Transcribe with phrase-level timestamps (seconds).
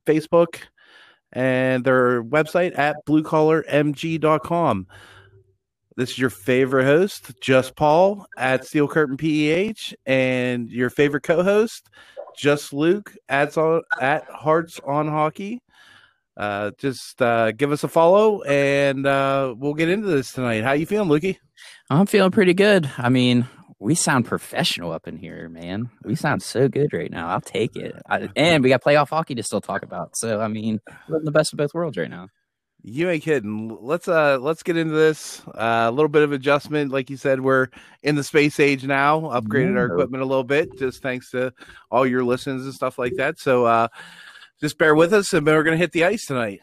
[0.06, 0.60] Facebook,
[1.32, 4.86] and their website at bluecollarmg.com.
[5.96, 11.88] This is your favorite host, Just Paul at Steel Curtain PEH, and your favorite co-host,
[12.36, 13.56] Just Luke at,
[13.98, 15.62] at Hearts on Hockey.
[16.36, 20.64] Uh, just uh, give us a follow, and uh, we'll get into this tonight.
[20.64, 21.38] How you feeling, Lukey?
[21.90, 22.90] I'm feeling pretty good.
[22.96, 23.46] I mean,
[23.78, 25.90] we sound professional up in here, man.
[26.04, 27.28] We sound so good right now.
[27.28, 27.94] I'll take it.
[28.08, 30.16] I, and we got playoff hockey to still talk about.
[30.16, 32.28] So, I mean, we're in the best of both worlds right now.
[32.84, 33.78] You ain't kidding.
[33.80, 35.40] Let's uh let's get into this.
[35.46, 37.68] Uh, a little bit of adjustment, like you said, we're
[38.02, 39.20] in the space age now.
[39.20, 41.52] Upgraded our equipment a little bit, just thanks to
[41.92, 43.38] all your listens and stuff like that.
[43.38, 43.86] So, uh,
[44.62, 46.60] just bear with us, and we're gonna hit the ice tonight.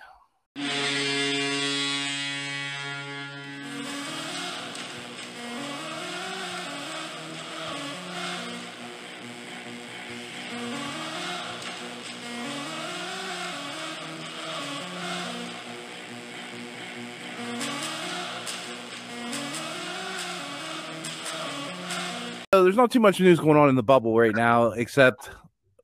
[22.53, 25.30] So there's not too much news going on in the bubble right now, except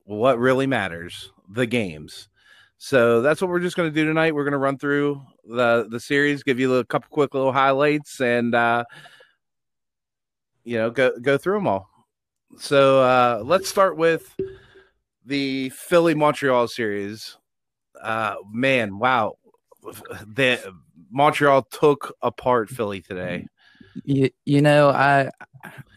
[0.05, 2.29] what really matters the games.
[2.77, 4.35] So that's what we're just going to do tonight.
[4.35, 8.19] We're going to run through the the series, give you a couple quick little highlights,
[8.19, 8.83] and uh,
[10.63, 11.89] you know go go through them all.
[12.57, 14.35] So uh, let's start with
[15.25, 17.37] the Philly Montreal series.
[18.01, 19.37] Uh, man, wow,
[20.27, 20.73] the
[21.11, 23.47] Montreal took apart Philly today.
[24.03, 25.29] You, you know, I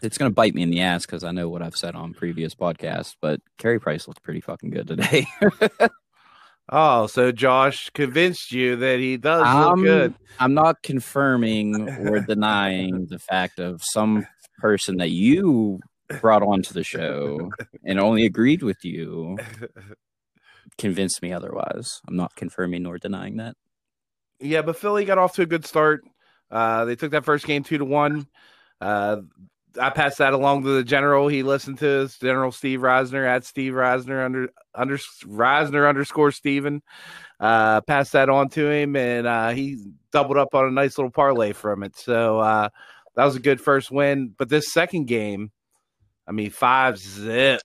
[0.01, 2.13] it's going to bite me in the ass because I know what I've said on
[2.13, 5.27] previous podcasts, but Carey Price looked pretty fucking good today.
[6.69, 10.15] oh, so Josh convinced you that he does look good.
[10.39, 14.25] I'm not confirming or denying the fact of some
[14.59, 15.79] person that you
[16.21, 17.51] brought onto the show
[17.85, 19.37] and only agreed with you
[20.77, 22.01] convinced me otherwise.
[22.07, 23.55] I'm not confirming nor denying that.
[24.39, 26.03] Yeah, but Philly got off to a good start.
[26.51, 28.27] Uh, they took that first game two to one.
[28.81, 29.17] Uh,
[29.79, 31.27] I passed that along to the general.
[31.27, 36.81] He listened to us, General Steve Reisner at Steve Reisner under under Reisner underscore Steven.
[37.39, 39.77] Uh, passed that on to him, and uh, he
[40.11, 41.95] doubled up on a nice little parlay from it.
[41.97, 42.69] So uh,
[43.15, 44.33] that was a good first win.
[44.37, 45.51] But this second game,
[46.27, 47.61] I mean, five zip.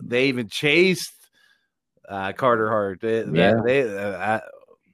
[0.00, 1.12] They even chased
[2.08, 3.00] uh, Carter Hart.
[3.00, 3.60] They, yeah.
[3.64, 4.40] They, uh,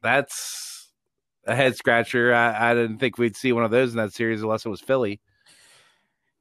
[0.01, 0.82] that's
[1.47, 2.35] a head scratcher.
[2.35, 4.81] I, I didn't think we'd see one of those in that series unless it was
[4.81, 5.21] Philly.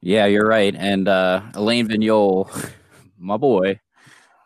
[0.02, 0.74] Yeah, you're right.
[0.76, 2.72] And uh, Alain Vigneault,
[3.18, 3.80] my boy,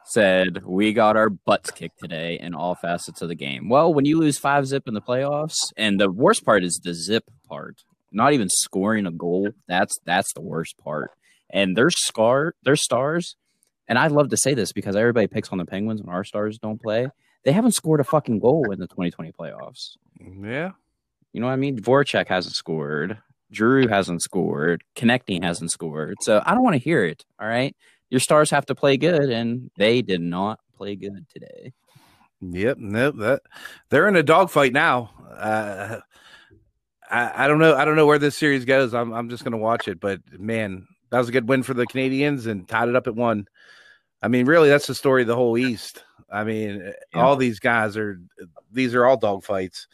[0.05, 3.69] said we got our butts kicked today in all facets of the game.
[3.69, 6.93] Well, when you lose five zip in the playoffs, and the worst part is the
[6.93, 9.49] zip part, not even scoring a goal.
[9.67, 11.11] That's that's the worst part.
[11.49, 13.35] And their scar, their stars,
[13.87, 16.57] and I love to say this because everybody picks on the Penguins when our stars
[16.59, 17.09] don't play.
[17.45, 19.97] They haven't scored a fucking goal in the 2020 playoffs.
[20.19, 20.71] Yeah.
[21.31, 21.79] You know what I mean?
[21.79, 23.19] Voracek hasn't scored.
[23.53, 24.83] Giroux hasn't scored.
[24.95, 26.15] Konecny hasn't scored.
[26.21, 27.23] So I don't want to hear it.
[27.39, 27.75] All right.
[28.09, 31.73] Your stars have to play good, and they did not play good today.
[32.41, 32.77] Yep.
[32.79, 33.15] Nope.
[33.19, 33.41] That
[33.89, 35.11] they're in a dogfight now.
[35.31, 35.99] Uh,
[37.09, 37.75] I, I don't know.
[37.75, 38.93] I don't know where this series goes.
[38.93, 39.99] I'm I'm just gonna watch it.
[39.99, 43.15] But man, that was a good win for the Canadiens and tied it up at
[43.15, 43.47] one.
[44.21, 46.03] I mean, really, that's the story of the whole East.
[46.31, 47.21] I mean, yeah.
[47.21, 48.19] all these guys are
[48.71, 49.87] these are all dogfights.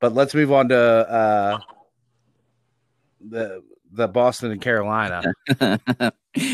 [0.00, 1.58] But let's move on to uh,
[3.20, 5.22] the the Boston and Carolina.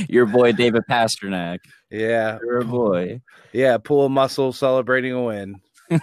[0.09, 1.59] Your boy David Pastrnak.
[1.91, 3.23] Yeah, your boy.
[3.53, 5.61] Yeah, pull a muscle, celebrating a win.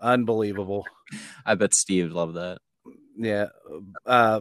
[0.00, 0.84] Unbelievable.
[1.44, 2.58] I bet Steve loved that.
[3.16, 3.48] Yeah,
[4.06, 4.40] uh,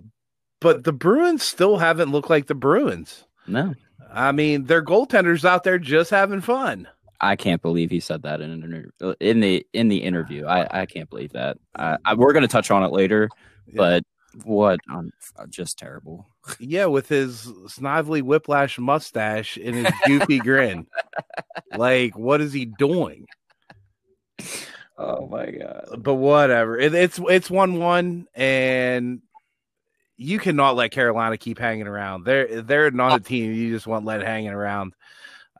[0.59, 3.25] but the Bruins still haven't looked like the Bruins.
[3.45, 3.75] No,
[4.11, 6.87] I mean their goaltenders out there just having fun.
[7.19, 8.91] I can't believe he said that in an interview.
[9.01, 11.57] Uh, in the in the ah, interview, I I can't believe that.
[11.75, 13.29] I, I, we're going to touch on it later,
[13.67, 13.73] yeah.
[13.75, 14.03] but
[14.43, 16.27] what um, uh, just terrible.
[16.59, 20.87] Yeah, with his snively whiplash mustache and his goofy grin.
[21.75, 23.25] Like, what is he doing?
[24.97, 25.99] Oh my god!
[25.99, 26.77] But whatever.
[26.77, 29.21] It, it's it's one one, and
[30.15, 32.23] you cannot let Carolina keep hanging around.
[32.23, 34.93] They're they're not uh a team you just want let hanging around.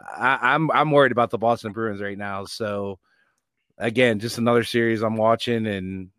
[0.02, 2.46] I, I'm I'm worried about the Boston Bruins right now.
[2.46, 3.00] So
[3.78, 6.10] again, just another series I'm watching, and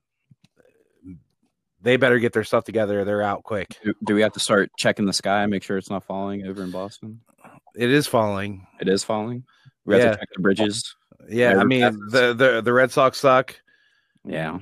[1.80, 3.04] they better get their stuff together.
[3.04, 3.76] They're out quick.
[3.84, 6.46] Do, do we have to start checking the sky and make sure it's not falling
[6.46, 7.20] over in Boston?
[7.76, 8.66] It is falling.
[8.80, 9.44] It is falling.
[9.84, 10.10] We have Yeah.
[10.12, 10.94] to check the bridges.
[11.28, 12.00] Yeah, I mean passes.
[12.12, 13.54] the, the the Red Sox suck.
[14.24, 14.58] Yeah,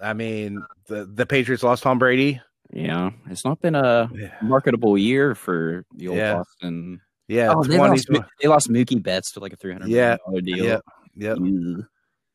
[0.00, 2.40] I mean the the Patriots lost Tom Brady.
[2.72, 3.10] yeah.
[3.30, 4.10] It's not been a
[4.42, 6.34] marketable year for the old Yeah.
[6.34, 7.00] Boston.
[7.28, 8.08] Yeah, Oh, they lost,
[8.40, 10.64] they lost Mookie Betts to like a three hundred Yeah, million dollar deal.
[10.64, 10.82] Yep,
[11.16, 11.38] yep.
[11.38, 11.84] Ugh.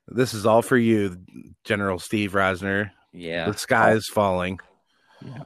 [0.08, 1.18] This is all for you,
[1.64, 2.92] General Steve Rosner.
[3.14, 3.50] Yeah.
[3.50, 4.60] The sky is falling.
[5.26, 5.44] Yeah.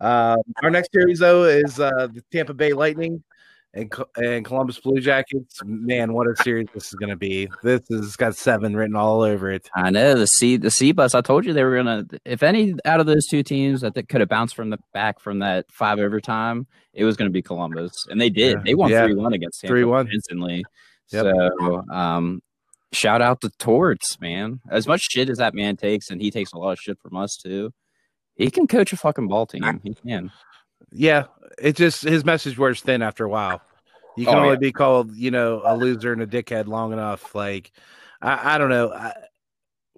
[0.00, 3.22] Um, our next series, though, is uh, the Tampa Bay Lightning
[3.74, 5.60] and and Columbus Blue Jackets.
[5.64, 7.48] Man, what a series this is going to be!
[7.62, 9.68] This has got seven written all over it.
[9.74, 11.14] I know the C the C bus.
[11.14, 12.06] I told you they were gonna.
[12.24, 15.40] If any out of those two teams that could have bounced from the back from
[15.40, 18.56] that five overtime, it was gonna be Columbus, and they did.
[18.58, 18.62] Yeah.
[18.64, 19.06] They won Yeah.
[19.06, 20.08] three one against Tampa 3-1.
[20.12, 20.64] instantly.
[21.10, 21.34] Yep.
[21.60, 22.40] So, um,
[22.92, 24.60] shout out to Torts, man.
[24.70, 27.16] As much shit as that man takes, and he takes a lot of shit from
[27.16, 27.72] us too.
[28.36, 29.80] He can coach a fucking ball team.
[29.82, 30.30] He can.
[30.92, 31.24] Yeah,
[31.58, 33.62] it just his message wears thin after a while.
[34.16, 34.58] You can Oh, only yeah.
[34.60, 37.34] be called, you know, a loser and a dickhead long enough.
[37.34, 37.72] Like,
[38.22, 38.92] I, I don't know.
[38.92, 39.12] I,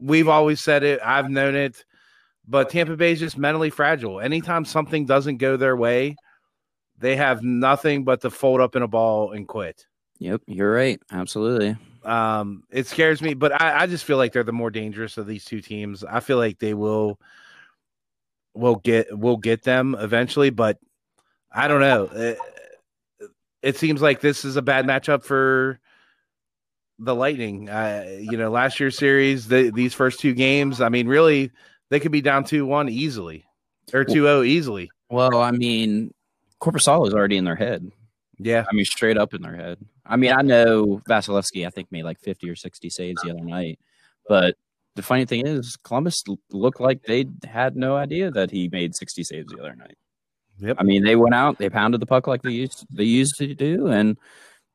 [0.00, 1.00] we've always said it.
[1.04, 1.84] I've known it,
[2.48, 4.20] but Tampa Bay is just mentally fragile.
[4.20, 6.16] Anytime something doesn't go their way,
[6.98, 9.86] they have nothing but to fold up in a ball and quit.
[10.18, 10.98] Yep, you're right.
[11.12, 11.76] Absolutely.
[12.04, 15.26] Um, it scares me, but I, I just feel like they're the more dangerous of
[15.26, 16.04] these two teams.
[16.04, 17.20] I feel like they will
[18.56, 20.78] will get we'll get them eventually, but
[21.52, 22.04] I don't know.
[22.12, 22.38] It,
[23.62, 25.80] it seems like this is a bad matchup for
[26.98, 27.68] the Lightning.
[27.68, 31.50] Uh, you know, last year's series, the, these first two games, I mean, really,
[31.90, 33.44] they could be down two one easily
[33.92, 34.90] or 2-0 easily.
[35.10, 36.12] Well, I mean,
[36.60, 37.90] Korpisalo is already in their head.
[38.38, 39.78] Yeah, I mean, straight up in their head.
[40.04, 43.44] I mean, I know Vasilevskiy, I think, made like 50 or 60 saves the other
[43.44, 43.78] night.
[44.28, 44.56] But
[44.96, 49.22] the funny thing is, Columbus looked like they had no idea that he made 60
[49.22, 49.96] saves the other night.
[50.58, 50.76] Yep.
[50.80, 53.54] I mean, they went out, they pounded the puck like they used they used to
[53.54, 54.16] do, and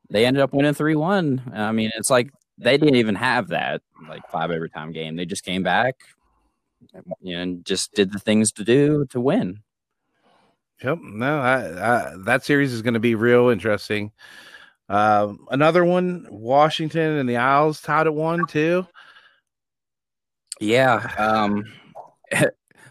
[0.08, 1.52] they ended up winning 3 1.
[1.54, 5.16] I mean, it's like they didn't even have that like five overtime game.
[5.16, 5.96] They just came back
[7.24, 9.60] and just did the things to do to win.
[10.82, 10.98] Yep.
[11.02, 14.12] No, I, I, that series is going to be real interesting.
[14.88, 18.86] Um, another one, Washington and the Isles tied at one too.
[20.62, 21.10] Yeah.
[21.18, 21.64] Um,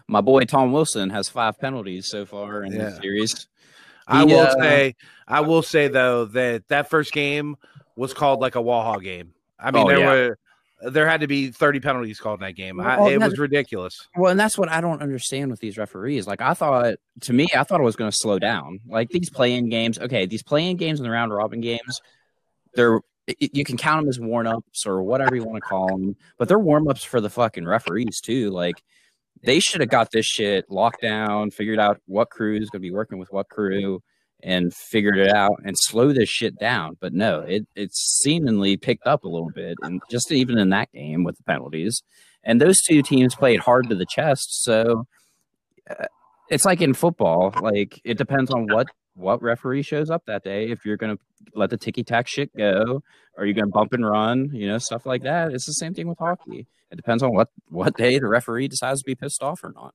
[0.08, 2.90] my boy Tom Wilson has five penalties so far in Yeah.
[2.90, 3.48] the series.
[4.06, 4.94] I He, will uh, say,
[5.26, 7.56] I will say though that that first game
[7.96, 9.32] was called like a Waha game.
[9.58, 10.10] I mean, Oh, there yeah.
[10.10, 10.38] were
[10.90, 12.80] there had to be thirty penalties called in that game.
[12.80, 14.08] I, Well, it was ridiculous.
[14.16, 16.26] Well, and that's what I don't understand with these referees.
[16.26, 18.80] Like, I thought, to me, I thought it was going to slow down.
[18.88, 20.00] Like these play-in games.
[20.00, 22.00] Okay, these play-in games and the round robin games,
[22.74, 26.16] they're y- you can count them as warm-ups or whatever you want to call them,
[26.38, 28.50] but they're warm-ups for the fucking referees too.
[28.50, 28.82] Like
[29.44, 32.88] they should have got this shit locked down, figured out what crew is going to
[32.88, 34.00] be working with what crew,
[34.42, 36.96] and figured it out and slow this shit down.
[37.00, 40.92] But no, it it's seemingly picked up a little bit, and just even in that
[40.92, 42.02] game with the penalties.
[42.44, 45.06] And those two teams played hard to the chest, so
[45.88, 46.06] uh,
[46.50, 47.54] it's like in football.
[47.60, 50.70] Like it depends on what what referee shows up that day.
[50.70, 51.18] If you're gonna
[51.54, 53.02] let the ticky tack shit go,
[53.36, 55.52] Are you're gonna bump and run, you know, stuff like that.
[55.52, 56.66] It's the same thing with hockey.
[56.90, 59.94] It depends on what what day the referee decides to be pissed off or not.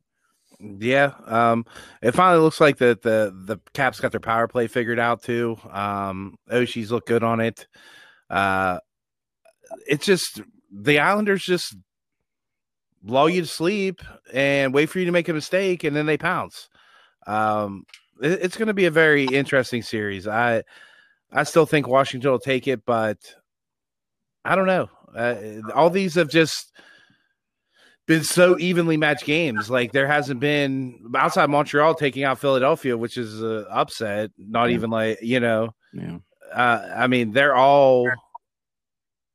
[0.60, 1.14] Yeah.
[1.26, 1.66] Um,
[2.02, 5.58] it finally looks like the the the Caps got their power play figured out too.
[5.72, 7.68] Um, Oshie's look good on it.
[8.30, 8.80] Uh,
[9.86, 11.76] it's just the Islanders just
[13.04, 14.02] lull you to sleep
[14.34, 16.68] and wait for you to make a mistake, and then they pounce.
[17.28, 17.84] Um,
[18.22, 20.28] it- it's going to be a very interesting series.
[20.28, 20.64] I
[21.32, 23.18] I still think Washington will take it, but
[24.46, 24.90] I don't know.
[25.16, 25.36] Uh,
[25.74, 26.72] all these have just
[28.06, 29.70] been so evenly matched games.
[29.70, 34.32] Like there hasn't been outside Montreal taking out Philadelphia, which is an upset.
[34.38, 34.76] Not Yeah.
[34.76, 35.74] even like you know.
[35.94, 36.20] Yeah.
[36.54, 38.08] Uh, I mean, they're all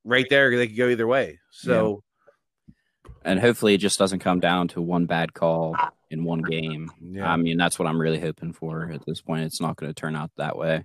[0.04, 0.56] right there.
[0.56, 1.40] They could go either way.
[1.50, 2.02] So
[3.24, 5.76] And hopefully it just doesn't come down to one bad call
[6.10, 6.90] in one game.
[7.00, 9.44] yeah, I mean, that's what I'm really hoping for at this point.
[9.44, 10.84] It's not going to turn out that way,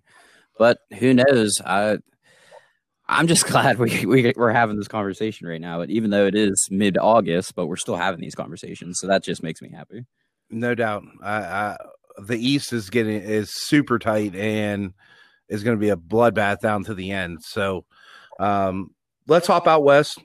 [0.58, 1.62] but who knows?
[1.66, 1.98] I,
[3.08, 5.80] I'm just glad we, we we're having this conversation right now.
[5.80, 9.24] But even though it is mid August, but we're still having these conversations, so that
[9.24, 10.06] just makes me happy.
[10.50, 11.04] no doubt.
[11.24, 11.78] I, I
[12.20, 14.94] the East is getting is super tight and
[15.50, 17.40] is going to be a bloodbath down to the end.
[17.44, 17.86] So
[18.40, 18.92] um,
[19.28, 20.20] let's hop out west.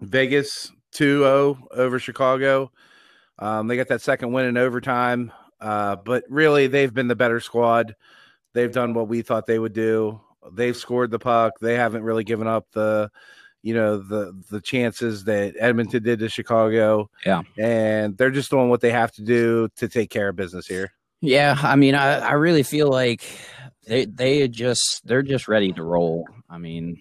[0.00, 2.70] Vegas 2-0 over Chicago.
[3.38, 7.40] Um, they got that second win in overtime, uh, but really they've been the better
[7.40, 7.94] squad.
[8.54, 10.20] They've done what we thought they would do.
[10.52, 11.54] They've scored the puck.
[11.60, 13.10] They haven't really given up the,
[13.62, 17.08] you know, the the chances that Edmonton did to Chicago.
[17.24, 17.42] Yeah.
[17.58, 20.92] and they're just doing what they have to do to take care of business here.
[21.20, 23.22] Yeah, I mean, I, I really feel like
[23.86, 26.26] they they just they're just ready to roll.
[26.50, 27.00] I mean,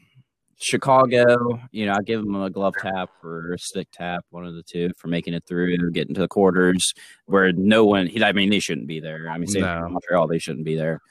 [0.60, 4.54] Chicago, you know, I give them a glove tap or a stick tap, one of
[4.54, 6.94] the two, for making it through, getting to the quarters
[7.26, 8.10] where no one.
[8.24, 9.28] I mean, they shouldn't be there.
[9.28, 9.90] I mean, No.
[9.90, 11.02] Montreal, they shouldn't be there,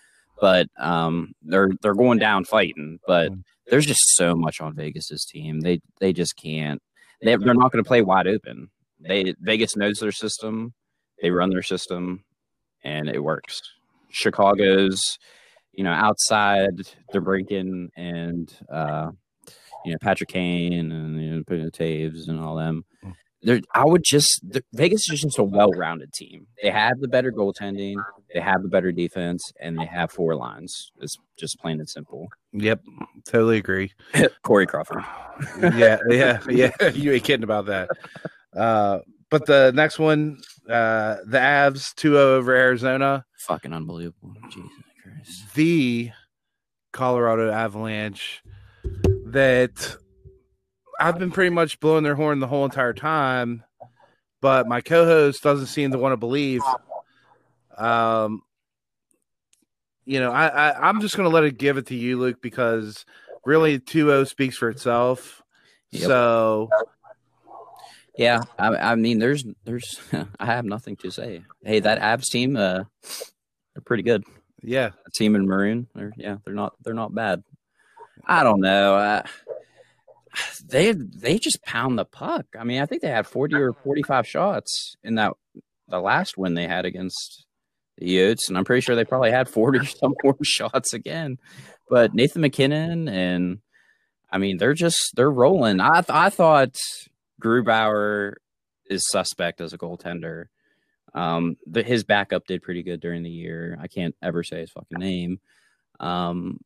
[0.41, 2.99] but um, they're they're going down fighting.
[3.07, 3.33] But
[3.67, 5.61] there's just so much on Vegas's team.
[5.61, 6.83] They they just can't.
[7.23, 8.71] They, they're not going to play wide open.
[8.99, 10.75] They Vegas knows their system.
[11.23, 12.25] They run their system,
[12.83, 13.61] and it works.
[14.11, 15.01] Chicago's,
[15.73, 19.11] you know, outside they're breaking and uh,
[19.85, 22.85] you know Patrick Kane and you know Toews and all them.
[23.75, 26.47] I would just the, Vegas is just a well-rounded team.
[26.63, 27.97] They have the better goaltending,
[28.35, 30.93] they have the better defense, and they have four lines.
[31.01, 32.29] It's just plain and simple.
[32.53, 32.83] Yep,
[33.27, 33.93] totally agree.
[34.43, 35.05] Corey Crawford.
[35.75, 36.71] yeah, yeah, yeah.
[36.95, 37.89] You ain't kidding about that.
[38.55, 38.99] Uh,
[39.31, 44.35] but the next one, uh, the Avs 2 over Arizona, Fucking unbelievable.
[44.51, 44.71] Jesus
[45.03, 45.55] Christ.
[45.55, 46.11] the
[46.93, 48.43] Colorado Avalanche
[49.27, 49.97] that
[51.01, 53.65] I've been pretty much blowing their horn the whole entire time,
[54.41, 56.63] but my co host doesn't seem to want to believe.
[57.77, 58.43] Um,
[60.05, 63.05] you know, I, I I'm just gonna let it give it to you, Luke, because
[63.45, 65.43] really 2-0 speaks for itself.
[65.91, 66.03] Yep.
[66.07, 66.69] So
[68.17, 70.01] Yeah, I, I mean, there's, there's,
[70.39, 71.43] I have nothing to say.
[71.65, 72.85] Hey, that Avs team, uh,
[73.75, 74.25] they're pretty good.
[74.63, 77.43] yeah, The team in maroon, they're, yeah, they're not, they're not bad.
[78.27, 78.97] I don't know.
[78.97, 79.23] Uh,
[80.65, 82.47] they, they just pound the puck.
[82.59, 85.33] I mean, I think they had forty or forty-five shots in that
[85.89, 87.47] the last win they had against
[87.99, 91.39] the Yotes, and I'm pretty sure they probably had forty or some more shots again.
[91.89, 93.59] But Nathan MacKinnon and
[94.33, 95.81] I mean, they're just they're rolling.
[95.81, 96.77] I th- I thought
[97.43, 98.35] Grubauer
[98.89, 100.47] is suspect as a goaltender.
[101.15, 103.77] Um, the, his backup did pretty good during the year.
[103.81, 105.41] I can't ever say his fucking name.
[105.99, 106.61] Um,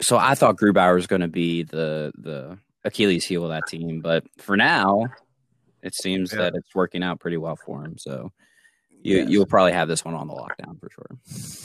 [0.00, 4.00] so I thought Grubauer was going to be the the Achilles heel of that team,
[4.00, 5.06] but for now,
[5.82, 6.38] it seems Yeah.
[6.40, 7.98] that it's working out pretty well for him.
[7.98, 8.32] So
[9.02, 9.28] you Yes.
[9.30, 11.18] you'll probably have this one on the lockdown for sure.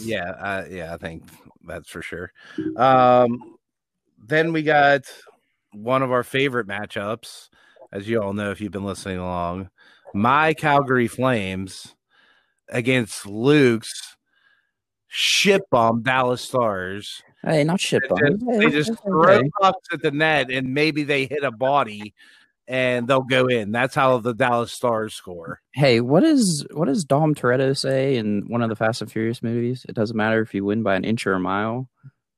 [0.05, 1.23] Yeah, uh, yeah, I think
[1.65, 2.31] that's for sure.
[2.75, 3.57] Um,
[4.17, 5.03] then we got
[5.73, 7.49] one of our favorite matchups,
[7.91, 9.69] as you all know if you've been listening along.
[10.15, 11.95] My Calgary Flames
[12.69, 14.16] against Luke's
[15.07, 17.21] shit bomb Dallas Stars.
[17.43, 18.19] Hey, not shit They bum.
[18.39, 22.13] just, they just throw pucks at the net and maybe they hit a body
[22.67, 23.71] and they'll go in.
[23.71, 25.61] That's how the Dallas Stars score.
[25.73, 29.41] Hey, what is what does Dom Toretto say in one of the Fast and Furious
[29.41, 29.85] movies?
[29.87, 31.89] It doesn't matter if you win by an inch or a mile.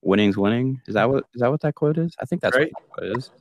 [0.02, 0.82] Winning's winning.
[0.88, 2.16] Is that what is that what that quote is?
[2.22, 2.72] I think that's Right.
[2.72, 3.32] what the quote is.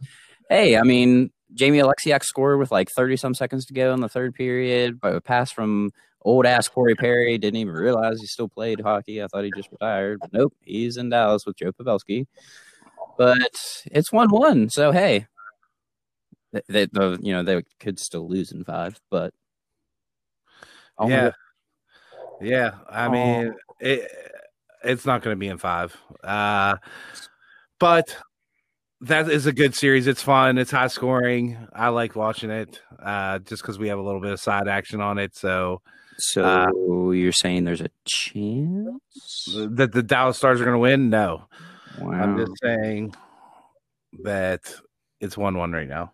[0.48, 4.08] Hey, I mean, Jamie Oleksiak scored with like 30 some seconds to go in the
[4.08, 5.90] third period, but a pass from
[6.22, 7.38] old ass Corey Perry.
[7.38, 9.22] Didn't even realize he still played hockey.
[9.22, 12.26] I thought he just retired, but nope, he's in Dallas with Joe Pavelski.
[13.16, 15.26] But it's one one, so hey,
[16.52, 19.32] they, they, the you know they could still lose in five, but
[21.08, 21.30] yeah.
[22.40, 22.74] Yeah.
[22.88, 23.10] I Oh.
[23.10, 24.10] mean, it,
[24.84, 25.96] it's not going to be in five.
[26.22, 26.76] Uh,
[27.80, 28.16] but
[29.00, 30.06] that is a good series.
[30.06, 30.58] It's fun.
[30.58, 31.56] It's high scoring.
[31.72, 35.00] I like watching it uh, just because we have a little bit of side action
[35.00, 35.36] on it.
[35.36, 35.82] So
[36.18, 39.48] So Uh, you're saying there's a chance?
[39.54, 41.10] that the Dallas Stars are going to win?
[41.10, 41.46] No.
[42.00, 42.12] Wow.
[42.12, 43.14] I'm just saying
[44.24, 44.60] that
[45.20, 46.12] it's one one right now.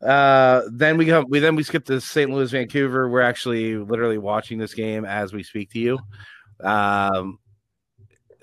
[0.00, 1.24] Uh, then we go.
[1.28, 2.30] We then we skip to St.
[2.30, 3.08] Louis, Vancouver.
[3.08, 5.98] We're actually literally watching this game as we speak to you.
[6.60, 7.38] Um,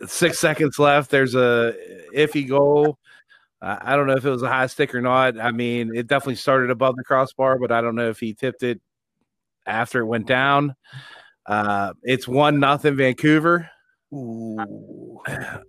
[0.06, 1.12] six seconds left.
[1.12, 1.76] There's a
[2.16, 2.98] iffy goal.
[3.62, 5.38] Uh, I don't know if it was a high stick or not.
[5.38, 8.64] I mean, it definitely started above the crossbar, but I don't know if he tipped
[8.64, 8.80] it
[9.70, 10.76] after it went down.
[11.46, 13.70] Uh, it's one nothing Vancouver
[14.14, 15.22] Ooh.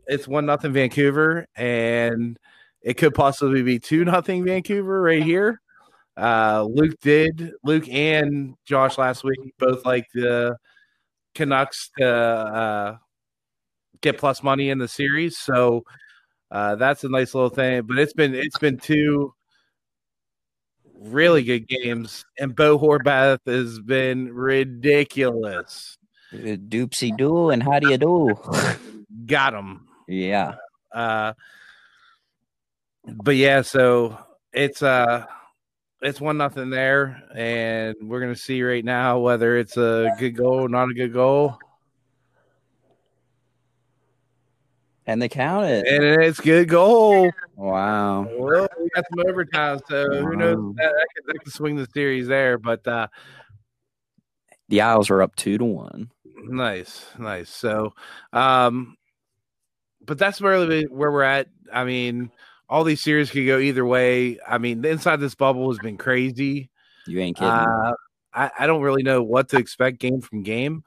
[0.07, 2.38] it's one nothing Vancouver, and
[2.83, 5.61] it could possibly be two nothing Vancouver right here.
[6.16, 10.57] Uh, Luke did Luke and Josh last week both like the
[11.35, 12.97] Canucks to uh,
[14.00, 15.85] get plus money in the series, so
[16.50, 17.83] uh, that's a nice little thing.
[17.83, 19.35] But it's been it's been two
[21.00, 25.97] really good games, and Bo Horvath has been ridiculous.
[26.33, 28.35] Doopsy doo and how do you do?
[29.26, 29.88] Got him.
[30.07, 30.54] yeah.
[30.92, 31.33] Uh,
[33.04, 34.19] but yeah, so
[34.52, 35.25] it's uh,
[36.02, 40.69] it's one nothing there, and we're gonna see right now whether it's a good goal,
[40.69, 41.59] not a good goal.
[45.10, 45.88] And they count it.
[45.88, 47.32] And it's good goal.
[47.56, 48.28] Wow.
[48.30, 50.56] Well, we got some overtime, so who knows?
[50.56, 50.74] Wow.
[50.76, 53.08] That, that, could, that could swing the series there, but uh,
[54.68, 56.12] The Isles are up two to one.
[56.44, 57.50] nice, nice.
[57.50, 57.92] So,
[58.32, 58.96] um,
[60.06, 61.48] but that's really where we're at.
[61.72, 62.30] I mean,
[62.68, 64.38] all these series could go either way.
[64.46, 66.70] I mean, the inside this bubble has been crazy.
[67.08, 67.50] You ain't kidding.
[67.50, 67.94] Uh,
[68.32, 70.84] I, I don't really know what to expect game from game,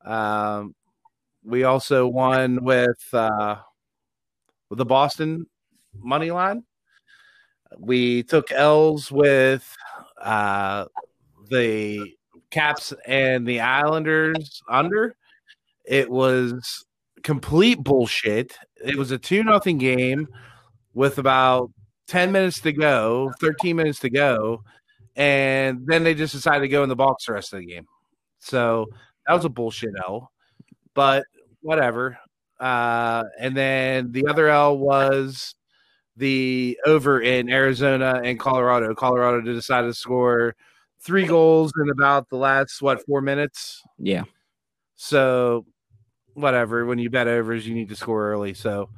[0.04, 0.74] Um,
[1.44, 3.56] we also won with uh,
[4.68, 5.46] with the Boston
[5.94, 6.64] money line.
[7.78, 9.68] We took L's with
[10.20, 10.86] uh,
[11.50, 12.12] the
[12.50, 15.14] Caps and the Islanders under.
[15.84, 16.84] It was
[17.22, 18.56] complete bullshit.
[18.84, 20.28] It was a two nothing game
[20.94, 21.70] with about
[22.06, 24.62] ten minutes to go, thirteen minutes to go,
[25.16, 27.86] and then they just decided to go in the box the rest of the game.
[28.38, 28.86] So
[29.26, 30.30] that was a bullshit L,
[30.94, 31.24] but
[31.60, 32.18] whatever.
[32.58, 35.54] Uh, and then the other L was
[36.16, 38.94] the over in Arizona and Colorado.
[38.94, 40.54] Colorado decided to score
[41.02, 43.82] three goals in about the last what four minutes.
[43.98, 44.24] Yeah.
[44.96, 45.64] So
[46.34, 46.86] whatever.
[46.86, 48.54] When you bet overs, you need to score early.
[48.54, 48.90] So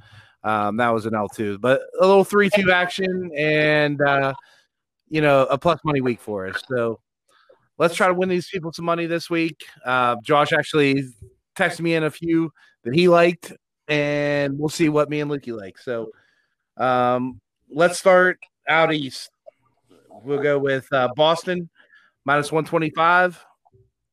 [0.45, 4.35] um, that was an L two, but a little three two action and uh,
[5.09, 6.61] you know a plus money week for us.
[6.69, 7.01] So
[7.79, 9.65] let's try to win these people some money this week.
[9.85, 11.05] Uh, Josh actually
[11.57, 12.53] texted me in a few
[12.85, 13.53] that he liked,
[13.89, 15.79] and we'll see what me and Lukey like.
[15.79, 16.11] So
[16.77, 17.41] um,
[17.71, 19.31] let's start out east.
[20.25, 21.69] We'll go with uh, Boston
[22.25, 23.45] minus 125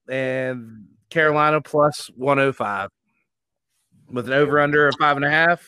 [0.09, 2.89] and Carolina plus 105
[4.11, 5.65] with an over under of five and a half.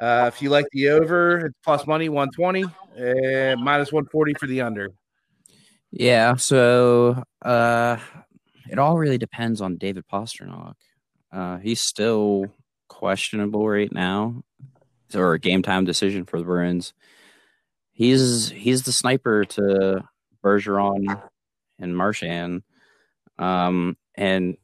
[0.00, 2.64] Uh, if you like the over, it's plus money 120
[2.98, 4.90] and minus 140 for the under.
[5.90, 6.36] Yeah.
[6.36, 7.96] So uh,
[8.70, 10.74] it all really depends on David Pastrnak.
[11.32, 12.46] Uh, he's still
[12.88, 14.42] questionable right now,
[15.14, 16.92] or a game time decision for the Bruins.
[17.92, 20.04] He's he's the sniper to
[20.44, 21.22] Bergeron
[21.78, 22.62] and Marchand.
[23.38, 24.56] Um, and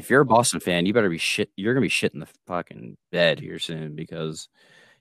[0.00, 1.50] if you're a Boston fan, you better be shit.
[1.56, 4.48] You're gonna be shit in the fucking bed here soon because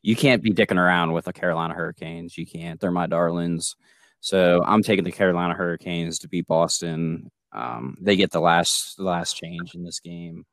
[0.02, 2.38] you can't be dicking around with the Carolina Hurricanes.
[2.38, 2.80] You can't.
[2.80, 3.76] They're my darlings.
[4.22, 7.32] So I'm taking the Carolina Hurricanes to beat Boston.
[7.54, 10.46] Um, they get the last the last change in this game,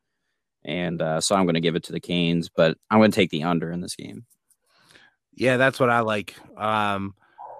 [0.64, 2.48] and uh, so I'm going to give it to the Canes.
[2.48, 4.24] But I'm going to take the under in this game.
[5.34, 6.34] Yeah, that's what I like.
[6.56, 7.14] Um,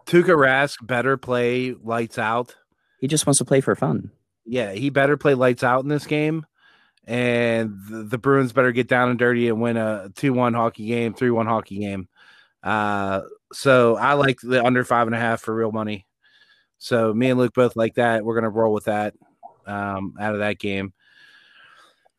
[0.07, 2.55] Tuukka Rask better play lights out.
[3.01, 4.11] He just wants to play for fun.
[4.45, 6.47] Yeah, he better play lights out in this game.
[7.07, 11.15] And the, Bruins better get down and dirty and win a 2 1 hockey game,
[11.15, 12.09] 3 1 hockey game.
[12.65, 13.21] Uh,
[13.53, 16.05] so I like the under five and a half for real money.
[16.79, 18.25] So me and Luke both like that.
[18.25, 19.15] We're going to roll with that
[19.67, 20.93] um, out of that game.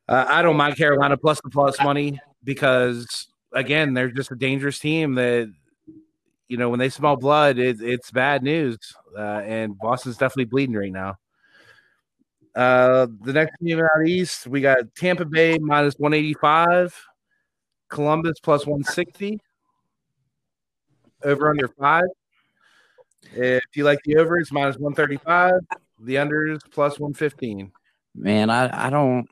[0.07, 4.79] Uh, I don't mind Carolina plus the plus money because, again, they're just a dangerous
[4.79, 5.53] team that,
[6.47, 8.77] you know, when they smell blood, it, it's bad news.
[9.17, 11.17] Uh, and Boston's definitely bleeding right now.
[12.57, 16.99] Uh, the next team out east, we got Tampa Bay minus 185,
[17.87, 19.39] Columbus plus 160,
[21.23, 22.05] over under five.
[23.33, 25.53] If you like the over, it's minus 135,
[25.99, 27.71] the under is plus 115.
[28.15, 29.27] Man, I, I don't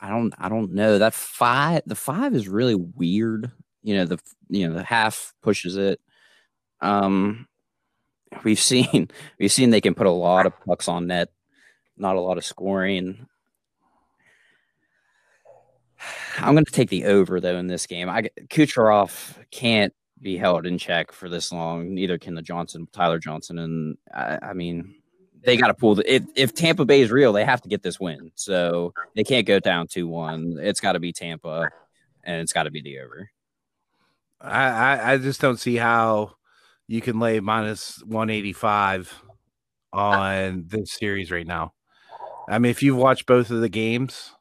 [0.00, 0.98] I don't I don't know.
[0.98, 3.52] That five the five is really weird.
[3.82, 6.00] You know, the you know, the half pushes it.
[6.80, 7.46] Um
[8.44, 9.08] we've seen
[9.38, 11.28] we've seen they can put a lot of pucks on net,
[11.96, 13.26] not a lot of scoring.
[16.38, 18.08] I'm going to take the over though in this game.
[18.08, 21.94] I Kucherov can't be held in check for this long.
[21.94, 24.94] Neither can the Johnson, Tyler Johnson, and I, I mean
[25.42, 26.14] they got to pull the.
[26.14, 28.32] If, if Tampa Bay is real, they have to get this win.
[28.34, 30.58] So they can't go down two one.
[30.60, 31.70] It's got to be Tampa,
[32.24, 33.30] and it's got to be the over.
[34.40, 36.32] I, I I just don't see how
[36.88, 39.22] you can lay minus one eighty five
[39.92, 41.72] on this series right now.
[42.48, 44.32] I mean, if you've watched both of the games,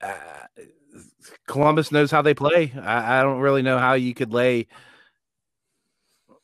[0.00, 0.14] uh,
[1.46, 2.72] Columbus knows how they play.
[2.80, 4.66] I, I, don't really know how you could lay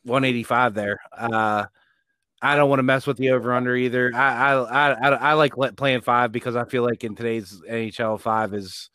[0.04, 1.00] 185 there.
[1.16, 1.66] Uh,
[2.40, 4.10] I don't want to mess with the over under either.
[4.14, 8.52] I I, I I like playing five because I feel like in today's NHL five
[8.52, 8.90] is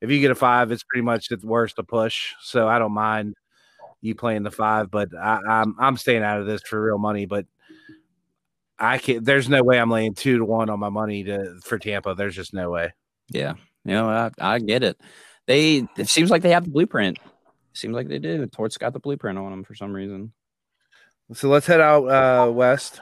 [0.00, 2.32] if you get a five, it's pretty much the worst to push.
[2.40, 3.34] So I don't mind
[4.00, 7.26] you playing the five, but I, I'm I'm staying out of this for real money.
[7.26, 7.44] But
[8.78, 9.24] I can't.
[9.24, 12.14] There's no way I'm laying two to one on my money to for Tampa.
[12.14, 12.92] There's just no way.
[13.30, 15.00] Yeah, you know I, I get it.
[15.46, 17.18] They it seems like they have the blueprint.
[17.72, 18.46] Seems like they do.
[18.46, 20.32] Torts got the blueprint on them for some reason.
[21.34, 23.00] So let's head out uh, west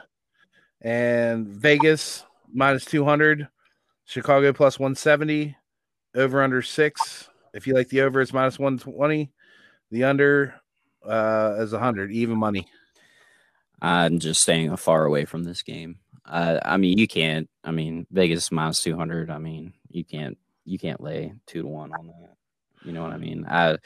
[0.81, 3.47] and Vegas minus 200,
[4.05, 5.55] Chicago plus 170,
[6.15, 7.29] over under six.
[7.53, 9.31] If you like the over, it's minus 120.
[9.91, 10.55] The under
[11.05, 12.67] uh, is 100, even money.
[13.81, 15.99] I'm just staying far away from this game.
[16.25, 17.49] Uh, I mean, you can't.
[17.63, 19.29] I mean, Vegas minus 200.
[19.29, 20.37] I mean, you can't.
[20.63, 22.35] You can't lay two to one on that.
[22.83, 23.45] You know what I mean?
[23.45, 23.77] Uh,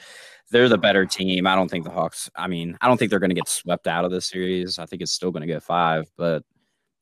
[0.50, 1.46] they're the better team.
[1.46, 2.30] I don't think the Hawks.
[2.34, 4.78] I mean, I don't think they're going to get swept out of this series.
[4.78, 6.42] I think it's still going to go five, but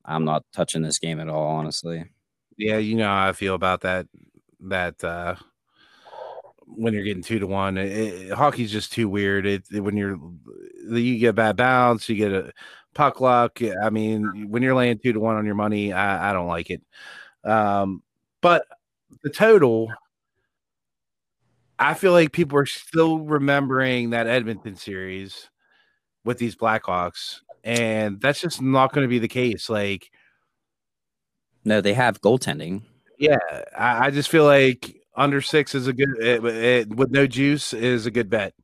[0.05, 2.05] I'm not touching this game at all, honestly.
[2.57, 4.07] Yeah, you know how I feel about that.
[4.61, 5.37] That uh,
[6.66, 9.46] when you're getting two to one, it, it, hockey's just too weird.
[9.46, 10.18] It, when you're
[10.90, 12.53] you get bad bounce, you get a
[12.98, 13.61] puck luck.
[13.80, 16.68] I mean, when you're laying two to one on your money, I, I don't like
[16.68, 16.82] it.
[17.44, 18.02] Um,
[18.40, 18.66] but
[19.22, 19.88] the total
[21.78, 25.48] I feel like people are still remembering that Edmonton series
[26.24, 29.70] with these Blackhawks, and that's just not going to be the case.
[29.70, 30.11] Like,
[31.64, 32.82] no, they have goaltending.
[33.16, 33.38] Yeah,
[33.78, 37.72] I, I just feel like under six is a good it, it, with no juice
[37.72, 38.54] is a good bet.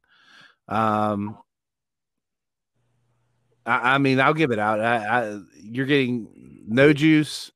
[0.66, 1.38] Um,
[3.66, 4.80] I, I mean, I'll give it out.
[4.80, 7.50] I, you're getting no juice.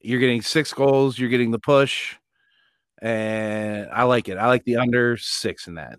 [0.00, 1.18] You're getting six goals.
[1.18, 2.16] You're getting the push
[3.02, 4.38] and I like it.
[4.38, 5.98] I like the under six in that.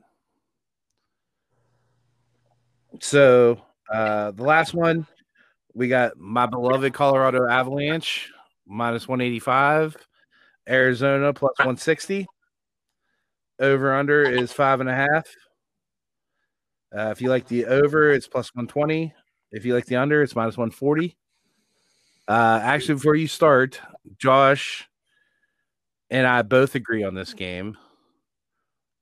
[3.02, 3.62] So
[3.94, 5.06] uh, the last one,
[5.74, 8.32] we got my beloved Colorado Avalanche
[8.66, 9.96] minus 185,
[10.68, 12.26] Arizona plus 160.
[13.60, 15.28] Over under is five and a half.
[16.96, 19.14] Uh, if you like the over, it's plus 120.
[19.52, 21.16] If you like the under, it's minus 140.
[22.28, 23.80] Uh, actually, before you start,
[24.18, 24.88] Josh
[26.10, 27.78] and I both agree on this game.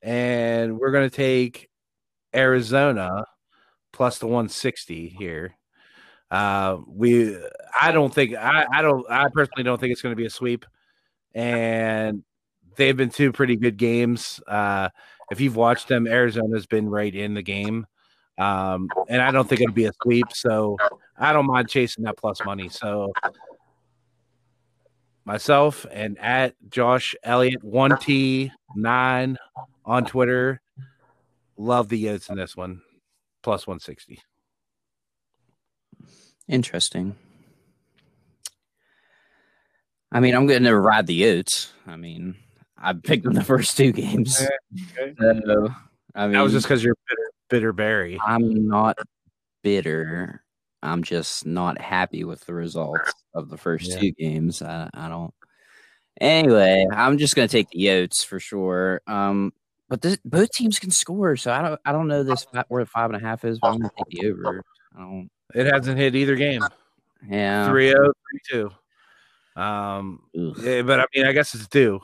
[0.02, 1.70] And we're going to take
[2.36, 3.26] Arizona
[3.92, 5.56] plus the 160 here.
[6.30, 7.38] Uh, we,
[7.80, 10.32] I don't think, I, I don't, I personally don't think it's going to be a
[10.32, 10.66] sweep.
[11.34, 12.24] And
[12.76, 14.40] they've been two pretty good games.
[14.48, 14.90] Uh,
[15.32, 17.88] if you've watched them, Arizona's been right in the game.
[18.38, 20.28] Um, and I don't think it'll be a sweep.
[20.34, 20.78] So
[21.18, 22.70] I don't mind chasing that plus money.
[22.70, 23.14] So
[25.24, 29.38] myself and at Josh Elliott one T nine
[29.86, 30.62] on Twitter.
[31.58, 32.82] Love the Yotes in this one,
[33.42, 34.20] plus one sixty.
[36.50, 37.16] Interesting.
[40.12, 41.70] I mean, I'm going to ride the Yotes.
[41.88, 42.36] I mean,
[42.78, 44.46] I picked them the first two games.
[45.00, 45.14] Okay.
[45.18, 45.70] So,
[46.14, 48.20] I mean, that was just because you're bitter, bitter Barry.
[48.26, 48.98] I'm not
[49.64, 50.44] bitter.
[50.82, 54.00] I'm just not happy with the results of the first yeah.
[54.00, 54.62] two games.
[54.62, 55.34] I, I don't.
[56.22, 59.02] Anyway, I'm just going to take the Yotes for sure.
[59.08, 59.52] Um,
[59.90, 61.82] but this, both teams can score, so I don't.
[61.86, 63.96] I don't know this where the five and a half is, but I'm going to
[63.98, 64.64] take the over.
[64.96, 65.30] I don't.
[65.54, 66.62] It hasn't hit either game.
[67.28, 68.14] Yeah, 3 0,
[68.52, 68.70] 3
[69.56, 69.62] 2.
[69.62, 72.02] Um, yeah, but I mean, I guess it's due,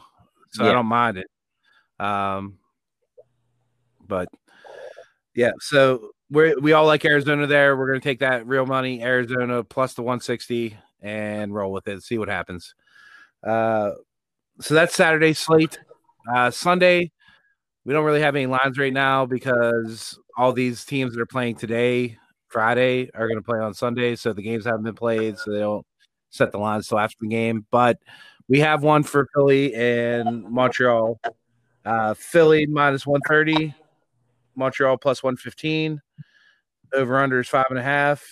[0.51, 0.69] so yeah.
[0.69, 1.27] I don't mind it.
[2.03, 2.57] Um,
[4.07, 4.29] but
[5.35, 7.77] yeah, so we we all like Arizona there.
[7.77, 12.03] We're going to take that real money, Arizona plus the 160, and roll with it.
[12.03, 12.73] See what happens.
[13.45, 13.91] Uh,
[14.59, 15.79] so that's Saturday slate.
[16.33, 17.11] Uh, Sunday,
[17.85, 21.55] we don't really have any lines right now because all these teams that are playing
[21.55, 22.17] today,
[22.47, 24.15] Friday, are going to play on Sunday.
[24.15, 25.85] So the games haven't been played, so they don't
[26.29, 27.65] set the lines till after the game.
[27.71, 27.97] But
[28.47, 31.19] we have one for Philly and Montreal.
[31.83, 33.73] Uh, Philly minus 130,
[34.55, 36.01] Montreal plus 115.
[36.93, 38.23] over under is five and a half.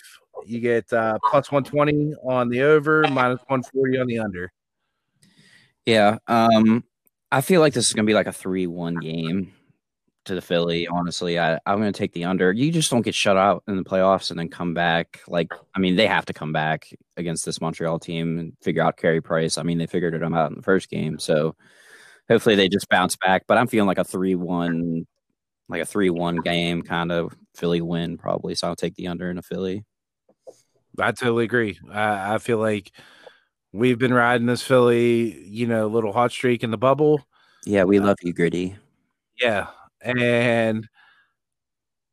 [0.46, 4.52] You get uh, plus 120 on the over, minus 140 on the under.
[5.86, 6.18] Yeah.
[6.28, 6.84] Um,
[7.32, 9.52] I feel like this is gonna be like a three-one game
[10.24, 10.86] to the Philly.
[10.86, 12.52] Honestly, I, I'm gonna take the under.
[12.52, 15.20] You just don't get shut out in the playoffs and then come back.
[15.28, 18.96] Like, I mean, they have to come back against this Montreal team and figure out
[18.96, 19.58] Carey Price.
[19.58, 21.56] I mean, they figured it out in the first game, so
[22.28, 23.44] hopefully they just bounce back.
[23.46, 25.06] But I'm feeling like a three-one,
[25.70, 28.54] like a three-one game kind of Philly win probably.
[28.54, 29.84] So I'll take the under in a Philly.
[30.98, 31.78] I totally agree.
[31.90, 32.90] I, I feel like
[33.72, 37.24] we've been riding this Philly, you know, little hot streak in the bubble.
[37.64, 38.76] Yeah, we love you, Gritty.
[39.40, 39.68] Yeah,
[40.02, 40.88] and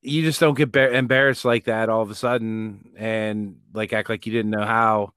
[0.02, 4.10] you just don't get bar- embarrassed like that all of a sudden, and like act
[4.10, 5.14] like you didn't know how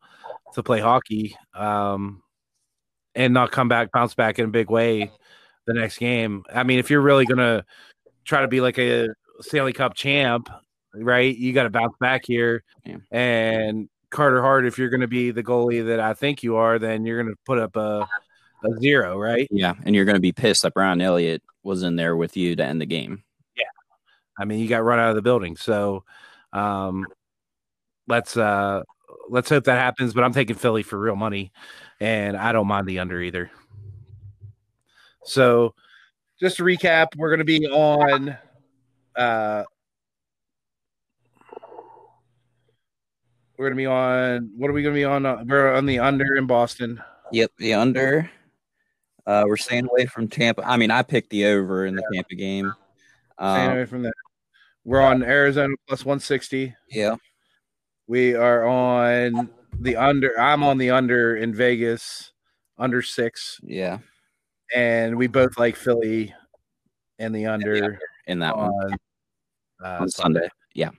[0.55, 2.23] to play hockey, um,
[3.15, 5.11] and not come back, bounce back in a big way
[5.67, 6.45] the next game.
[6.53, 7.65] I mean, if you're really gonna
[8.25, 9.09] try to be like a
[9.41, 10.49] Stanley Cup champ,
[10.95, 11.37] right?
[11.37, 12.97] You got to bounce back here, Yeah.
[13.11, 14.67] and Carter Hart.
[14.67, 17.33] If you're going to be the goalie that I think you are, then you're going
[17.35, 18.07] to put up a
[18.63, 19.49] a zero, right?
[19.51, 22.63] Yeah, and you're gonna be pissed that Brian Elliott was in there with you to
[22.63, 23.23] end the game.
[23.57, 23.65] Yeah,
[24.39, 25.57] I mean, you got run out of the building.
[25.57, 26.05] So,
[26.53, 27.07] um,
[28.07, 28.83] let's uh,
[29.31, 30.13] let's hope that happens.
[30.13, 31.53] But I'm taking Philly for real money,
[32.01, 33.51] and I don't mind the under either.
[35.25, 35.75] So,
[36.41, 38.37] just to recap, we're going to be on.
[39.17, 39.65] Uh,
[43.57, 44.51] we're going to be on.
[44.57, 45.27] What are we going to be on?
[45.27, 47.03] Uh, We're on the under in Boston.
[47.33, 48.31] Yep, the under.
[49.27, 50.67] Uh, we're staying away from Tampa.
[50.67, 52.73] I mean, I picked the over in the Tampa game.
[53.39, 54.15] Staying Um, away from that.
[54.85, 56.75] We're on Arizona plus 160.
[56.91, 57.17] yeah,
[58.09, 60.39] We are on the under.
[60.41, 62.33] I'm on the under in Vegas,
[62.79, 63.99] under six, yeah,
[64.75, 66.35] and we both like Philly
[67.19, 68.93] and the under in that one on,
[69.85, 70.49] uh, on Sunday.
[70.75, 70.91] Yeah,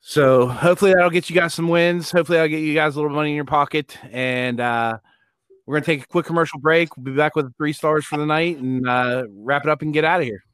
[0.00, 2.10] So hopefully that'll get you guys some wins.
[2.10, 3.98] Hopefully I'll get you guys a little money in your pocket.
[4.10, 4.98] And uh,
[5.66, 6.96] we're gonna take a quick commercial break.
[6.96, 9.92] We'll be back with three stars for the night and uh, wrap it up and
[9.92, 10.44] get out of here.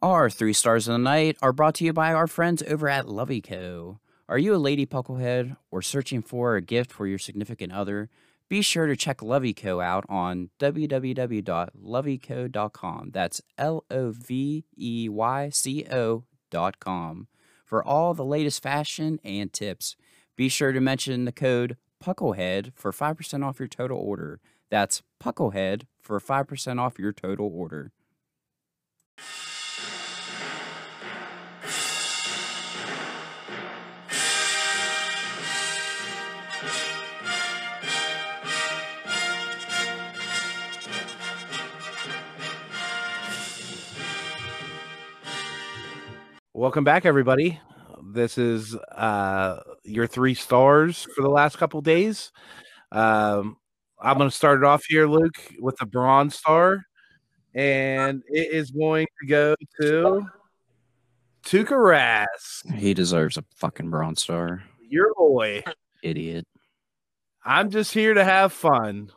[0.00, 3.06] Our three stars of the night are brought to you by our friends over at
[3.06, 3.98] Loveyco.
[4.28, 8.08] Are you a lady pucklehead or searching for a gift for your significant other?
[8.48, 13.10] Be sure to check Loveyco out on www.loveyco.com.
[13.12, 17.26] That's L O V E Y C O.com
[17.64, 19.96] for all the latest fashion and tips.
[20.36, 24.40] Be sure to mention the code Pucklehead for 5% off your total order.
[24.70, 27.90] That's Pucklehead for 5% off your total order.
[46.58, 47.60] Welcome back, everybody.
[48.02, 52.32] This is uh, your three stars for the last couple days.
[52.90, 53.58] Um,
[54.00, 56.82] I'm going to start it off here, Luke, with the bronze star,
[57.54, 60.26] and it is going to go to
[61.46, 64.64] Tuukka Rask, He deserves a fucking bronze star.
[64.80, 65.62] your boy.
[66.02, 66.44] Idiot.
[67.44, 69.12] I'm just here to have fun.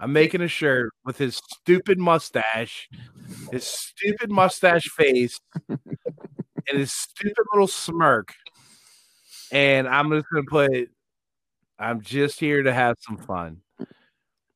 [0.00, 2.88] I'm making a shirt with his stupid mustache,
[3.52, 5.38] his stupid mustache face,
[6.68, 8.34] and his stupid little smirk.
[9.50, 10.90] And I'm just gonna put
[11.78, 13.60] I'm just here to have some fun.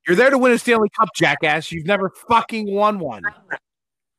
[0.06, 1.70] You're there to win a Stanley Cup, jackass.
[1.70, 3.22] You've never fucking won one.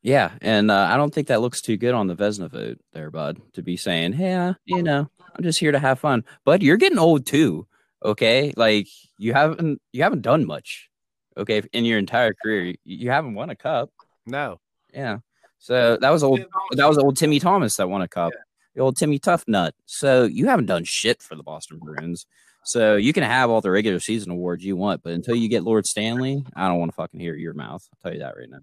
[0.01, 3.11] Yeah, and uh, I don't think that looks too good on the Vezina vote there,
[3.11, 6.23] bud, to be saying, hey, uh, you know, I'm just here to have fun.
[6.45, 7.67] But you're getting old too,
[8.03, 8.53] okay?
[8.55, 10.89] Like you haven't you haven't done much,
[11.37, 12.63] okay, in your entire career.
[12.63, 13.91] You, you haven't won a cup.
[14.25, 14.59] No.
[14.93, 15.19] Yeah.
[15.63, 18.33] So that was old that was old Timmy Thomas that won a cup.
[18.75, 19.73] The old Timmy Tough Nut.
[19.85, 22.25] So you haven't done shit for the Boston Bruins.
[22.65, 25.63] So you can have all the regular season awards you want, but until you get
[25.63, 27.87] Lord Stanley, I don't want to fucking hear your mouth.
[27.93, 28.59] I'll tell you that right now.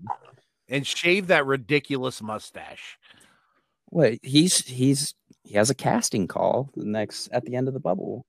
[0.68, 2.98] And shave that ridiculous mustache.
[3.90, 7.80] Wait, he's he's he has a casting call the next at the end of the
[7.80, 8.26] bubble.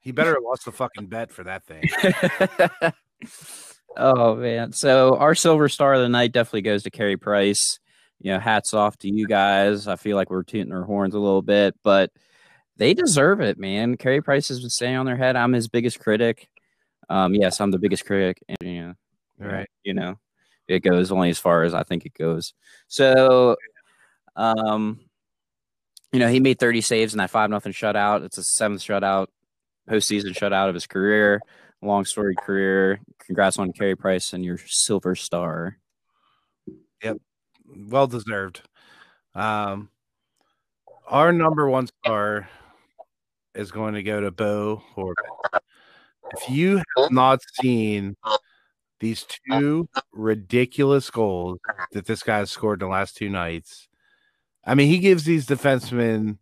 [0.00, 1.84] He better have lost the fucking bet for that thing.
[3.96, 4.72] oh man.
[4.72, 7.78] So our silver star of the night definitely goes to Carey Price.
[8.20, 9.88] You know, hats off to you guys.
[9.88, 12.10] I feel like we're tooting our horns a little bit, but
[12.76, 13.96] they deserve it, man.
[13.96, 15.36] Carey Price has been staying on their head.
[15.36, 16.48] I'm his biggest critic.
[17.08, 18.94] Um, yes, I'm the biggest critic, and you know,
[19.40, 19.68] Right.
[19.84, 20.18] You know,
[20.68, 22.52] it goes only as far as I think it goes.
[22.88, 23.56] So,
[24.36, 25.00] um,
[26.12, 28.24] you know, he made 30 saves in that five nothing shutout.
[28.24, 29.28] It's a seventh shutout,
[29.88, 31.40] postseason shutout of his career.
[31.82, 33.00] Long story career.
[33.20, 35.78] Congrats on Carey Price and your silver star.
[37.02, 37.18] Yep.
[37.88, 38.62] Well deserved.
[39.34, 39.88] Um,
[41.08, 42.48] our number one star
[43.54, 45.60] is going to go to Bo Horvat.
[46.36, 48.16] If you have not seen
[49.00, 51.58] these two ridiculous goals
[51.92, 53.88] that this guy has scored in the last two nights,
[54.64, 56.38] I mean, he gives these defensemen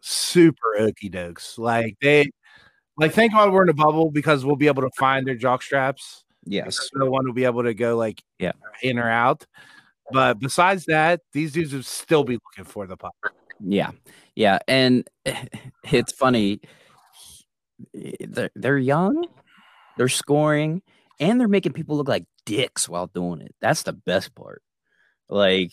[0.00, 1.58] super okey dokes.
[1.58, 2.30] Like they,
[2.98, 5.62] like thank God we're in a bubble because we'll be able to find their jock
[5.62, 6.24] straps.
[6.44, 6.90] Yes.
[6.94, 8.52] No one will be able to go like Yeah.
[8.82, 9.46] in or out.
[10.10, 13.14] But besides that, these dudes would still be looking for the puck.
[13.60, 13.90] Yeah.
[14.34, 14.58] Yeah.
[14.66, 15.08] And
[15.90, 16.60] it's funny.
[17.94, 19.26] They're, they're young,
[19.96, 20.82] they're scoring,
[21.20, 23.54] and they're making people look like dicks while doing it.
[23.60, 24.62] That's the best part.
[25.28, 25.70] Like,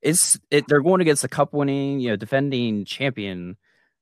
[0.00, 3.56] it's it, they're going against the cup winning, you know, defending champion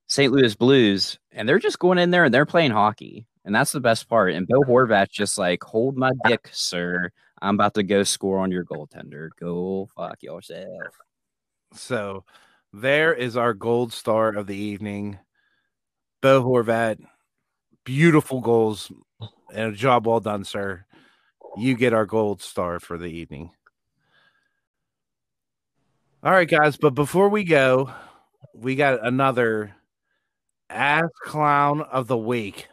[0.07, 0.31] St.
[0.31, 3.25] Louis Blues, and they're just going in there and they're playing hockey.
[3.45, 4.33] And that's the best part.
[4.33, 7.09] And Bill Horvat just like, hold my dick, sir.
[7.41, 9.29] I'm about to go score on your goaltender.
[9.39, 10.95] Go fuck yourself.
[11.73, 12.23] So
[12.71, 15.19] there is our gold star of the evening.
[16.21, 16.99] Bo Horvat,
[17.83, 18.91] beautiful goals
[19.53, 20.85] and a job well done, sir.
[21.57, 23.51] You get our gold star for the evening.
[26.23, 27.91] All right, guys, but before we go,
[28.55, 29.75] we got another
[30.73, 32.67] ass clown of the week.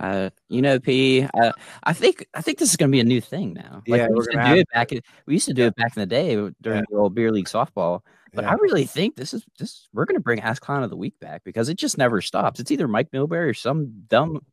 [0.00, 1.26] Uh, you know, P.
[1.34, 1.50] Uh,
[1.82, 3.82] I think I think this is going to be a new thing now.
[3.88, 4.92] Like Yeah, we we're used to do have- it back.
[4.92, 6.82] In, we used to do it back in the day during Yeah.
[6.88, 8.02] the old beer league softball.
[8.32, 8.50] But Yeah.
[8.50, 9.88] I really think this is this.
[9.92, 12.60] We're going to bring Ass Clown of the Week back because it just never stops.
[12.60, 14.44] It's either Mike Milbury or some dumb,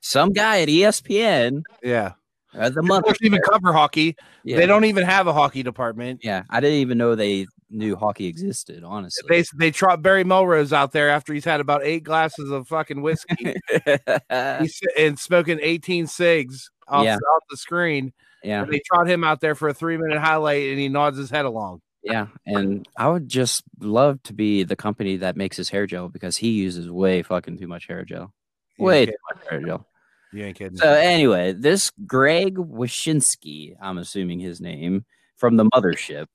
[0.00, 1.62] some guy at ESPN.
[1.82, 2.14] Yeah.
[2.58, 3.04] Uh, the They month.
[3.06, 4.16] don't even cover hockey.
[4.44, 6.20] Yeah, They don't even have a hockey department.
[6.22, 8.82] Yeah, I didn't even know they knew hockey existed.
[8.84, 12.66] Honestly, They they trot Barry Melrose out there after he's had about eight glasses of
[12.68, 13.54] fucking whiskey
[14.30, 17.16] and smoking 18 cigs off, Yeah.
[17.16, 18.12] off the screen.
[18.42, 21.18] yeah, And they trot him out there for a three minute highlight and he nods
[21.18, 21.80] his head along.
[22.02, 26.08] yeah, and I would just love to be the company that makes his hair gel
[26.08, 28.32] because he uses way fucking too much hair gel.
[28.78, 29.86] Way ain't too much hair gel.
[30.32, 30.76] You ain't kidding.
[30.78, 35.04] So anyway, this Greg Wyshynski, I'm assuming his name
[35.36, 36.26] from the mothership,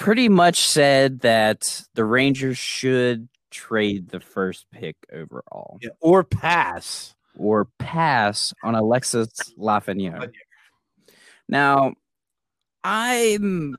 [0.00, 7.14] pretty much said that the Rangers should trade the first pick overall Yeah, Or pass.
[7.36, 9.28] or pass on Alexis
[9.58, 10.30] Lafreniere.
[11.48, 11.92] Now,
[12.82, 13.76] I'm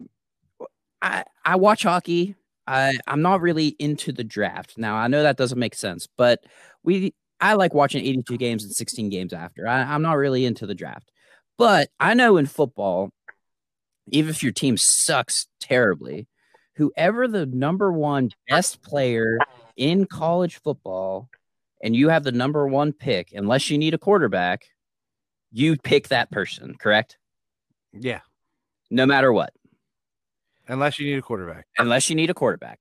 [1.02, 2.36] I I watch hockey.
[2.68, 4.78] I I'm not really into the draft.
[4.78, 6.44] Now, I know that doesn't make sense, but
[6.84, 9.68] we I like watching 82 games and 16 games after.
[9.68, 11.12] I, I'm not really into the draft.
[11.58, 13.10] But I know in football,
[14.08, 16.28] even if your team sucks terribly,
[16.78, 19.38] whoever the number one best player
[19.78, 21.30] in college football
[21.84, 24.64] and you have the number one pick, unless you need a quarterback,
[25.52, 27.18] you pick that person, correct?
[27.92, 28.22] Yeah.
[28.90, 29.52] No matter what,
[30.68, 31.66] Unless you need a quarterback.
[31.78, 32.80] unless you need a quarterback.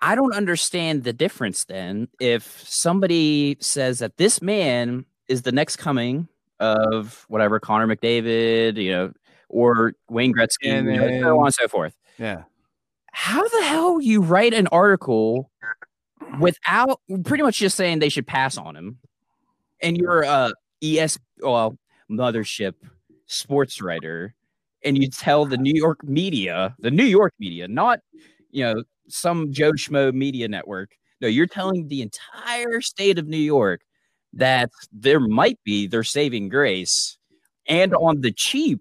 [0.00, 5.76] I don't understand the difference then if somebody says that this man is the next
[5.76, 6.28] coming
[6.60, 9.12] of whatever Connor McDavid, you know,
[9.48, 11.96] or Wayne Gretzky, And you know, then- so on and so forth.
[12.18, 12.44] Yeah.
[13.12, 15.50] How the hell you write an article
[16.40, 18.98] without pretty much just saying they should pass on him,
[19.80, 21.76] and you're a ES well
[22.10, 22.74] mothership
[23.26, 24.34] sports writer,
[24.84, 28.00] and you tell the New York media, the New York media, not
[28.52, 30.90] you know some Joe Schmo media network.
[31.20, 33.80] No, you're telling the entire state of New York
[34.34, 37.18] that there might be their saving grace,
[37.66, 38.80] and on the cheap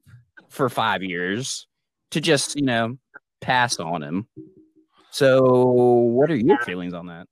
[0.49, 1.67] for five years
[2.11, 2.97] to just you know
[3.41, 4.28] pass on him.
[5.11, 7.28] So, what are your feelings on that?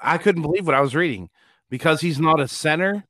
[0.00, 1.28] I couldn't believe what I was reading
[1.70, 3.04] because he's not a center.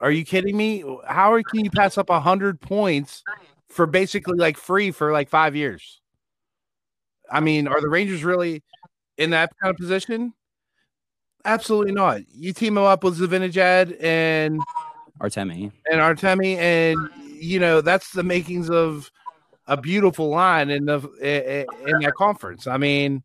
[0.00, 0.84] Are you kidding me?
[1.06, 3.22] How can you pass up a hundred points
[3.68, 6.00] for basically like free for like five years?
[7.30, 8.62] I mean, are the Rangers really
[9.16, 10.32] in that kind of position?
[11.44, 12.22] Absolutely not.
[12.32, 14.60] You team him up with Zibanejad and
[15.20, 15.72] Artemi.
[15.90, 16.98] and Artemi, and
[17.40, 19.10] you know that's the makings of
[19.66, 22.66] a beautiful line in the in that conference.
[22.66, 23.22] I mean,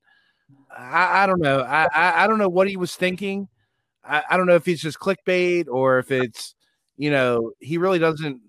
[0.76, 1.62] I, I don't know.
[1.62, 3.48] I, I, I don't know what he was thinking.
[4.04, 6.56] I, I don't know if he's just clickbait or if it's
[6.98, 8.42] you know he really doesn't.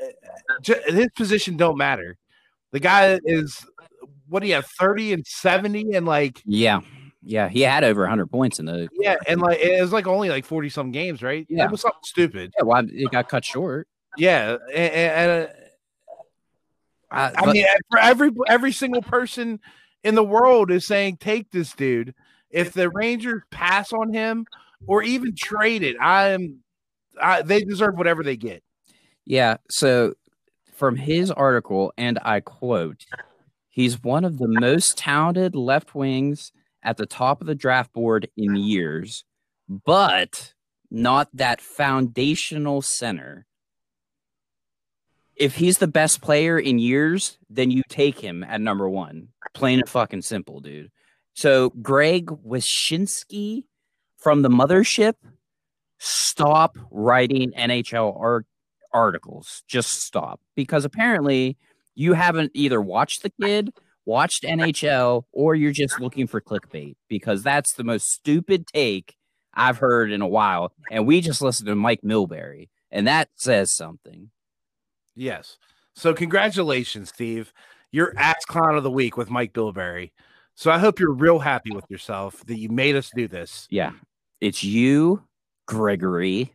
[0.00, 2.18] Eh, eh, his position don't matter.
[2.72, 3.64] The guy is
[4.32, 6.80] what do you have 30 and 70 and like yeah.
[7.22, 10.30] Yeah he had over 100 points in the yeah and like it was like only
[10.30, 11.46] like 40 some games right?
[11.48, 11.66] Yeah.
[11.66, 12.52] It was something stupid.
[12.58, 13.86] Yeah well it got cut short.
[14.16, 15.48] Yeah and, and
[17.10, 19.60] uh, I, mean for every every single person
[20.02, 22.14] in the world is saying take this dude.
[22.50, 24.46] If the rangers pass on him
[24.86, 26.58] or even trade it i am
[27.20, 28.62] I, they deserve whatever they get.
[29.26, 30.14] Yeah so
[30.72, 33.04] from his article and i quote
[33.72, 36.52] He's one of the most talented left wings
[36.82, 39.24] at the top of the draft board in years,
[39.66, 40.52] but
[40.90, 43.46] not that foundational center.
[45.36, 49.28] If he's the best player in years, then you take him at number one.
[49.54, 50.90] Plain and fucking simple, dude.
[51.32, 53.64] So Greg Wyshynski
[54.18, 55.14] from the mothership,
[55.98, 58.46] stop writing NHL art-
[58.92, 59.62] articles.
[59.66, 60.40] Just stop.
[60.54, 61.56] Because apparently
[61.94, 63.72] you haven't either watched the kid,
[64.04, 69.16] watched NHL, or you're just looking for clickbait because that's the most stupid take
[69.54, 70.72] I've heard in a while.
[70.90, 74.30] And we just listened to Mike Milbury, and that says something.
[75.14, 75.58] Yes.
[75.94, 77.52] So congratulations, Steve.
[77.90, 80.12] You're ass clown of the week with Mike Milbury.
[80.54, 83.66] So I hope you're real happy with yourself that you made us do this.
[83.70, 83.92] Yeah.
[84.40, 85.22] It's you,
[85.66, 86.54] Gregory,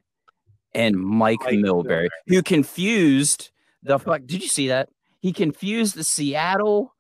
[0.74, 3.52] and Mike, Mike Milbury, Milbury, who confused
[3.84, 4.22] the fuck.
[4.26, 4.90] Did you see that?
[5.28, 6.96] He confused the Seattle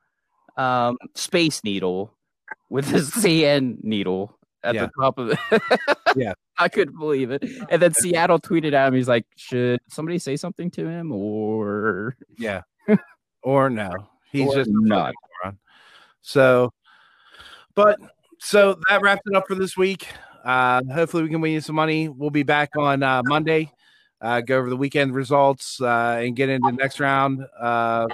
[0.58, 2.14] um, Space Needle
[2.70, 4.88] with the CN needle at yeah.
[4.88, 5.62] the top of it.
[6.18, 6.34] yeah.
[6.58, 7.42] I couldn't believe it.
[7.70, 8.96] And then Seattle tweeted at him.
[8.96, 12.64] He's like, should somebody say something to him or yeah.
[13.44, 13.92] or no.
[14.34, 15.14] He's or just not.
[16.22, 16.74] So
[17.76, 17.98] but
[18.40, 20.06] so that wraps it up for this week.
[20.44, 22.10] Uh hopefully we can win you some money.
[22.10, 23.72] We'll be back on uh Monday
[24.22, 27.46] uh, go over the weekend results uh, and get into the next round.
[27.60, 28.08] Uh,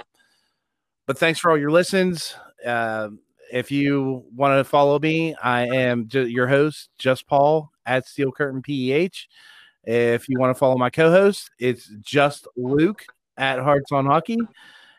[1.06, 2.34] but thanks for all your listens.
[2.64, 3.10] Uh,
[3.52, 8.62] if you want to follow me, I am your host, Just Paul at Steel Curtain
[8.62, 9.26] PEH.
[9.84, 13.04] If you want to follow my co-host, it's just Luke
[13.36, 14.38] at Hearts on Hockey.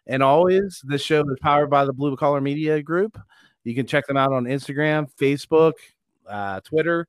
[0.08, 3.18] And always, this show is powered by the Blue Collar Media Group.
[3.64, 5.74] You can check them out on Instagram, Facebook,
[6.30, 7.08] uh, Twitter,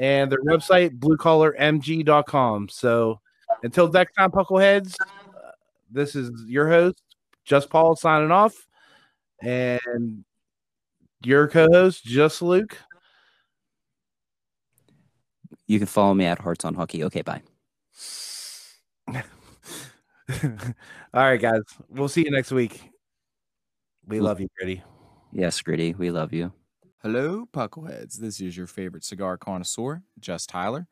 [0.00, 2.68] and their website, bluecollarmg.com.
[2.70, 3.20] So
[3.62, 5.50] until next time, Puckleheads, uh,
[5.90, 7.02] this is your host,
[7.44, 8.54] Just Paul, signing off.
[9.42, 10.24] And
[11.24, 12.76] your co host, Just Luke.
[15.66, 17.04] You can follow me at Hearts on Hockey.
[17.04, 17.42] Okay, bye.
[19.12, 19.22] All
[21.14, 21.62] right, guys.
[21.88, 22.90] We'll see you next week.
[24.06, 24.82] We love you, Gritty.
[25.32, 25.94] Yes, Gritty.
[25.94, 26.52] We love you.
[27.02, 28.14] Hello, Puckleheads.
[28.18, 30.88] This is your favorite cigar connoisseur, Just Tyler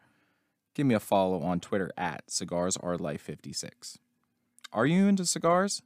[0.77, 3.97] give me a follow on Twitter at cigarsareLife56.
[4.75, 5.83] Are you into cigars?